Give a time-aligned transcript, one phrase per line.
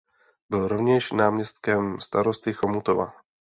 [0.49, 3.13] Byl rovněž náměstkem starosty Chomutova.